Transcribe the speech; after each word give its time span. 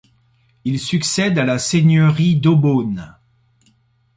Il 0.65 0.79
succède 0.79 1.37
à 1.37 1.45
la 1.45 1.59
seigneurie 1.59 2.35
d'Aubonne. 2.35 3.15